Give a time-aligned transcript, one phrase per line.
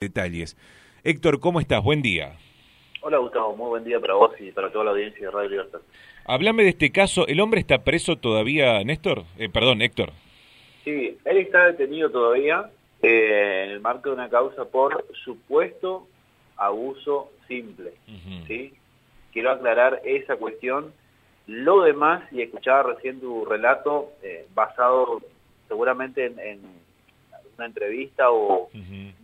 [0.00, 0.56] detalles.
[1.04, 1.84] Héctor, ¿cómo estás?
[1.84, 2.32] Buen día.
[3.02, 5.80] Hola Gustavo, muy buen día para vos y para toda la audiencia de Radio Libertad.
[6.24, 7.26] Háblame de este caso.
[7.26, 9.24] ¿El hombre está preso todavía, Néstor?
[9.36, 10.12] Eh, perdón, Héctor.
[10.84, 12.70] Sí, él está detenido todavía
[13.02, 16.06] eh, en el marco de una causa por supuesto
[16.56, 17.92] abuso simple.
[18.46, 18.72] ¿sí?
[19.34, 20.94] Quiero aclarar esa cuestión.
[21.46, 25.20] Lo demás, y escuchaba recién tu relato, eh, basado
[25.68, 26.79] seguramente en
[27.60, 28.70] una entrevista o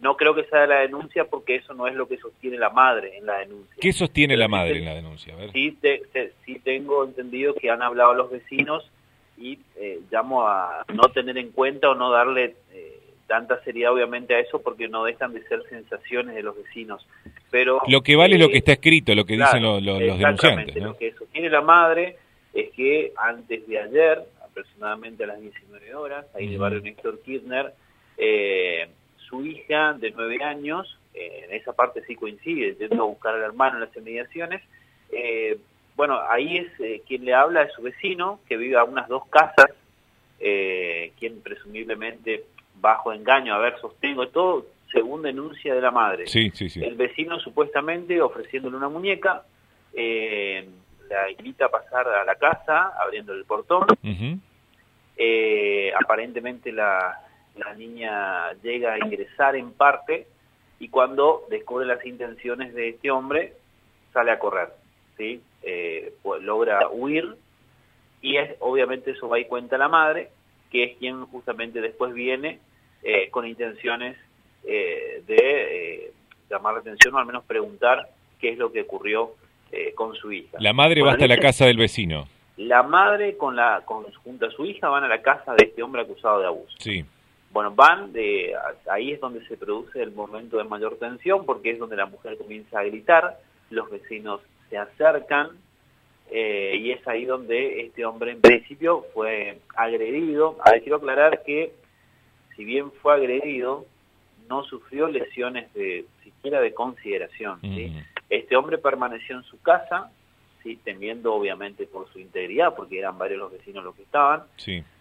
[0.00, 3.16] no creo que sea la denuncia porque eso no es lo que sostiene la madre
[3.16, 3.76] en la denuncia.
[3.80, 5.34] ¿Qué sostiene la madre en la denuncia?
[5.52, 5.76] Sí,
[6.44, 8.90] sí tengo entendido que han hablado los vecinos
[9.38, 14.34] y eh, llamo a no tener en cuenta o no darle eh, tanta seriedad obviamente
[14.34, 17.06] a eso porque no dejan de ser sensaciones de los vecinos.
[17.50, 19.98] Pero Lo que vale es lo que eh, está escrito, lo que dicen los, los
[19.98, 20.76] denunciantes.
[20.76, 22.16] Lo que sostiene la madre
[22.52, 27.72] es que antes de ayer, aproximadamente a las 19 horas, ahí de barrio Néstor Kirchner,
[28.18, 28.88] eh,
[29.28, 33.76] su hija de nueve años, eh, en esa parte sí coincide, intento buscar al hermano
[33.76, 34.62] en las inmediaciones,
[35.10, 35.58] eh,
[35.96, 39.26] bueno, ahí es eh, quien le habla de su vecino, que vive a unas dos
[39.28, 39.66] casas,
[40.38, 42.44] quien presumiblemente
[42.78, 46.26] bajo engaño, a ver, sostengo todo, según denuncia de la madre.
[46.26, 46.84] Sí, sí, sí.
[46.84, 49.44] El vecino supuestamente ofreciéndole una muñeca,
[49.94, 53.86] la invita a pasar a la casa, abriendo el portón,
[55.98, 57.25] aparentemente la,
[57.56, 60.26] la niña llega a ingresar en parte
[60.78, 63.54] y cuando descubre las intenciones de este hombre
[64.12, 64.68] sale a correr,
[65.16, 65.42] ¿sí?
[65.62, 67.36] Eh, pues logra huir
[68.20, 70.30] y es, obviamente eso va y cuenta la madre,
[70.70, 72.60] que es quien justamente después viene
[73.02, 74.16] eh, con intenciones
[74.64, 76.12] eh, de
[76.50, 78.08] llamar la atención o al menos preguntar
[78.40, 79.34] qué es lo que ocurrió
[79.94, 80.56] con su hija.
[80.58, 82.28] La madre va hasta la casa del vecino.
[82.56, 85.82] La madre con la con, junto a su hija van a la casa de este
[85.82, 86.74] hombre acusado de abuso.
[86.78, 87.04] Sí.
[87.56, 88.54] Bueno, van, de,
[88.86, 92.36] ahí es donde se produce el momento de mayor tensión, porque es donde la mujer
[92.36, 93.38] comienza a gritar,
[93.70, 95.52] los vecinos se acercan,
[96.30, 100.58] eh, y es ahí donde este hombre en principio fue agredido.
[100.66, 101.72] A ver, quiero aclarar que
[102.56, 103.86] si bien fue agredido,
[104.50, 107.58] no sufrió lesiones de siquiera de consideración.
[108.28, 110.10] Este hombre permaneció en su casa,
[110.62, 110.78] ¿sí?
[110.84, 114.42] temiendo obviamente por su integridad, porque eran varios los vecinos los que estaban,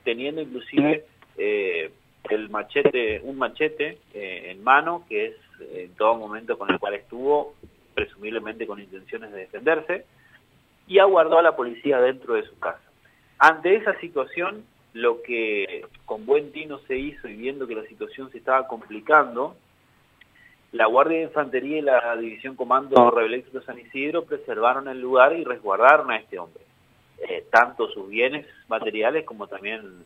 [0.05, 1.03] teniendo inclusive...
[1.37, 1.91] Eh,
[2.29, 5.35] el machete, un machete eh, en mano, que es
[5.73, 7.55] en todo momento con el cual estuvo,
[7.93, 10.05] presumiblemente con intenciones de defenderse,
[10.87, 12.81] y aguardó a la policía dentro de su casa.
[13.39, 14.63] Ante esa situación,
[14.93, 19.55] lo que con buen tino se hizo y viendo que la situación se estaba complicando,
[20.71, 25.43] la Guardia de Infantería y la División Comando Rebeléctrico San Isidro preservaron el lugar y
[25.43, 26.63] resguardaron a este hombre.
[27.17, 30.05] Eh, tanto sus bienes materiales como también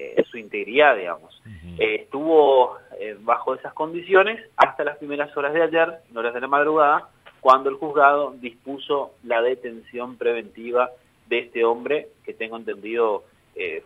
[0.00, 1.42] eh, su integridad, digamos.
[1.78, 6.40] Eh, estuvo eh, bajo esas condiciones hasta las primeras horas de ayer, en horas de
[6.40, 7.08] la madrugada,
[7.40, 10.90] cuando el juzgado dispuso la detención preventiva
[11.28, 13.24] de este hombre, que tengo entendido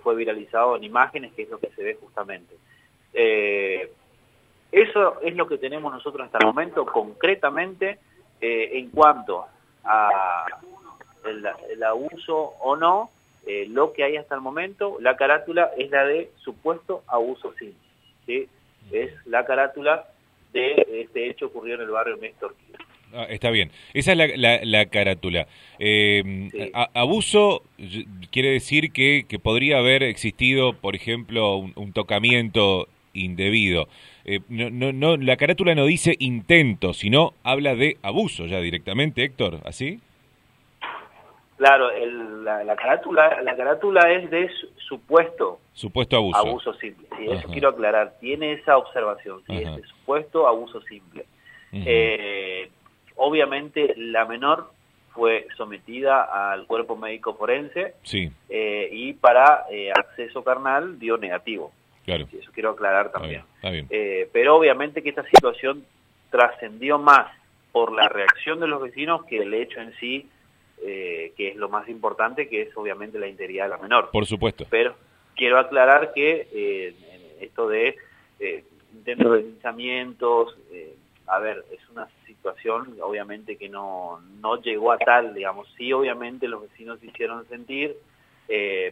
[0.05, 2.55] fue viralizado en imágenes, que es lo que se ve justamente.
[4.71, 7.99] eso es lo que tenemos nosotros hasta el momento, concretamente,
[8.41, 9.47] en cuanto
[9.83, 10.47] a
[11.25, 13.11] el abuso o no
[13.47, 17.78] eh, lo que hay hasta el momento, la carátula es la de supuesto abuso simple.
[18.27, 18.49] ¿sí?
[18.91, 20.06] Es la carátula
[20.53, 22.54] de este hecho ocurrido en el barrio Néstor
[23.12, 23.71] ah, está bien.
[23.93, 25.47] Esa es la, carátula.
[25.78, 27.62] Eh, abuso
[28.31, 33.88] quiere decir que, que, podría haber existido, por ejemplo, un, tocamiento indebido.
[34.25, 39.22] Eh, no, no, no, la carátula no dice intento, sino habla de abuso ya directamente,
[39.22, 40.00] Héctor, ¿así?
[41.56, 41.91] Claro,
[42.42, 44.50] la, carátula la carátula es de
[44.88, 47.06] supuesto supuesto abuso abuso simple.
[47.16, 48.15] Sí, eso quiero aclarar.
[48.20, 51.26] Tiene esa observación, sí, es de supuesto abuso simple.
[51.72, 52.70] Eh,
[53.16, 54.70] obviamente la menor
[55.10, 58.31] fue sometida al cuerpo médico forense sí.
[58.48, 61.72] Eh, y para eh, acceso carnal dio negativo.
[62.04, 62.26] Claro.
[62.31, 63.42] eso quiero aclarar también.
[63.56, 63.88] Está bien,
[64.32, 65.84] pero obviamente que esta situación
[66.31, 67.32] trascendió más
[67.72, 70.28] por la reacción de los vecinos que el hecho en sí
[70.86, 74.10] eh, que es lo más importante, que es obviamente la integridad de la menor.
[74.10, 74.66] Por supuesto.
[74.69, 74.95] Pero
[75.34, 77.97] quiero aclarar que eh, esto de
[78.39, 80.95] eh, intentos de linchamientos, eh,
[81.27, 86.48] a ver, es una situación obviamente que no, no llegó a tal, digamos, sí obviamente
[86.48, 87.97] los vecinos se hicieron sentir,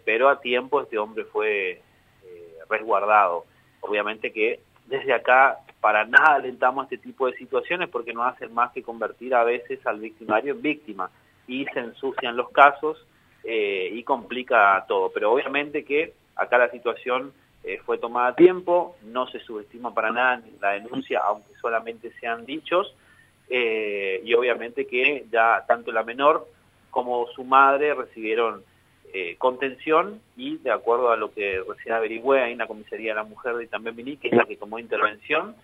[0.07, 1.83] pero a tiempo este hombre fue
[2.71, 3.45] resguardado.
[3.81, 8.73] Obviamente que desde acá para nada alentamos este tipo de situaciones porque no hacen más
[8.73, 11.11] que convertir a veces al victimario en víctima
[11.53, 13.07] y se ensucian los casos
[13.45, 15.11] eh, y complica todo.
[15.13, 17.33] Pero obviamente que acá la situación
[17.65, 22.45] eh, fue tomada a tiempo, no se subestima para nada la denuncia, aunque solamente sean
[22.45, 22.95] dichos,
[23.49, 26.49] eh, y obviamente que ya tanto la menor
[26.91, 28.65] como su madre recibieron
[29.13, 33.17] eh, contención y de acuerdo a lo que recién averigüé ahí en la comisaría de
[33.17, 35.55] la mujer de también que es la que tomó intervención,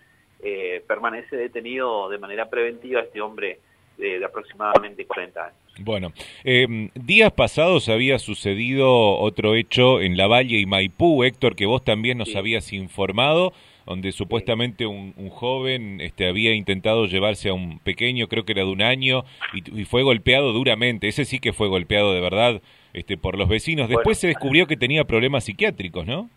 [0.87, 3.59] permanece detenido de manera preventiva este hombre
[3.99, 5.55] de, aproximadamente 40 años.
[5.81, 6.11] Bueno,
[6.43, 11.83] eh, días pasados había sucedido otro hecho en La Valle y Maipú, Héctor, que vos
[11.83, 13.53] también nos habías informado,
[13.85, 18.71] donde supuestamente un, joven este, había intentado llevarse a un pequeño, creo que era de
[18.71, 19.23] un año,
[19.53, 21.07] y, fue golpeado duramente.
[21.07, 22.61] Ese sí que fue golpeado de verdad
[22.93, 23.87] este, por los vecinos.
[23.87, 26.29] Después se descubrió que tenía problemas psiquiátricos, ¿no?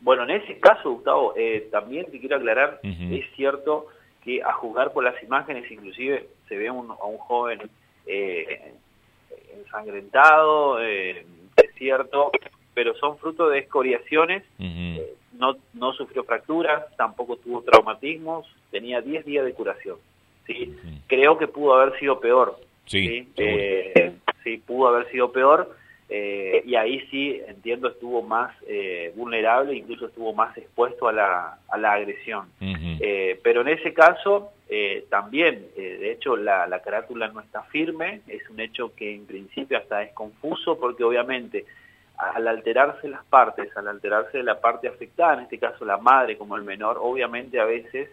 [0.00, 3.86] Bueno, en ese caso, Gustavo, eh, también te quiero aclarar, es cierto
[4.24, 6.88] que a juzgar por las imágenes, inclusive se ve a un
[7.18, 7.60] joven
[8.06, 8.74] eh,
[9.56, 11.24] ensangrentado, eh,
[11.56, 12.32] es cierto,
[12.74, 19.24] pero son fruto de escoriaciones, eh, no, no sufrió fracturas, tampoco tuvo traumatismos, tenía 10
[19.24, 19.98] días de curación.
[20.44, 20.76] ¿sí?
[21.06, 22.58] Creo que pudo haber sido peor.
[22.86, 23.28] Sí,
[24.42, 25.72] sí pudo haber sido peor
[26.12, 31.58] eh, y ahí sí, entiendo, estuvo más eh, vulnerable, incluso estuvo más expuesto a la,
[31.68, 32.48] a la agresión.
[32.60, 34.50] Eh, pero en ese caso,
[35.08, 39.78] también, de hecho, la, la, carátula no está firme, es un hecho que en principio
[39.78, 41.64] hasta es confuso, porque obviamente
[42.16, 46.56] al alterarse las partes, al alterarse la parte afectada, en este caso la madre como
[46.56, 48.10] el menor, obviamente a veces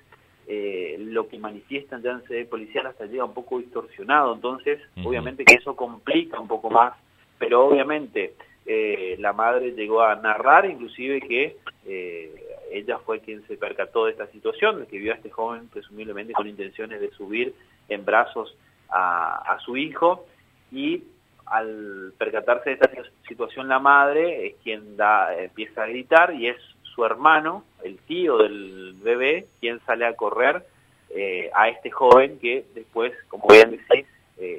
[0.99, 5.55] lo que manifiestan ya en sede policial hasta llega un poco distorsionado, entonces obviamente que
[5.55, 6.93] eso complica un poco más
[7.37, 8.33] pero obviamente
[8.65, 14.11] eh, la madre llegó a narrar inclusive que eh, ella fue quien se percató de
[14.11, 17.53] esta situación, de que vio a este joven presumiblemente con intenciones de subir
[17.89, 18.55] en brazos
[18.89, 20.25] a, su hijo
[20.71, 21.03] y
[21.45, 22.89] al percatarse de esta
[23.27, 28.37] situación la madre es quien da, empieza a gritar y es su hermano, el tío
[28.37, 30.65] del bebé, quien sale a correr
[31.09, 34.05] eh, a este joven que después, como bien decís,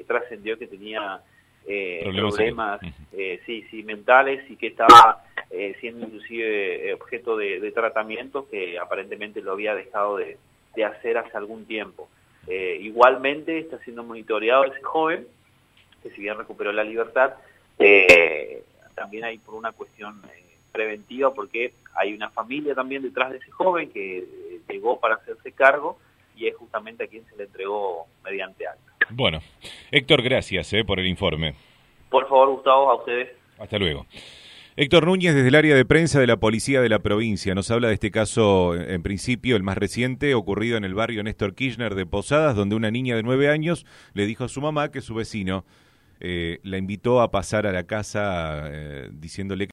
[0.07, 1.21] trascendió que tenía
[1.67, 2.81] eh, problemas,
[3.13, 9.41] eh, sí, sí, mentales y que estaba eh, siendo inclusive objeto de, tratamiento que aparentemente
[9.41, 10.37] lo había dejado de,
[10.83, 12.07] hacer hace algún tiempo.
[12.47, 15.27] igualmente está siendo monitoreado ese joven,
[16.01, 17.33] que si bien recuperó la libertad,
[18.95, 20.21] también hay por una cuestión
[20.71, 25.99] preventiva porque hay una familia también detrás de ese joven que llegó para hacerse cargo
[26.35, 28.88] y es justamente a quien se le entregó mediante acta.
[29.09, 29.39] Bueno,
[29.91, 31.55] Héctor, gracias eh, por el informe.
[32.09, 33.29] Por favor, Gustavo, a ustedes.
[33.57, 34.05] Hasta luego.
[34.75, 37.89] Héctor Núñez, desde el área de prensa de la Policía de la provincia, nos habla
[37.89, 42.05] de este caso, en principio, el más reciente, ocurrido en el barrio Néstor Kirchner de
[42.05, 45.65] Posadas, donde una niña de nueve años le dijo a su mamá que su vecino
[46.21, 49.67] eh, la invitó a pasar a la casa eh, diciéndole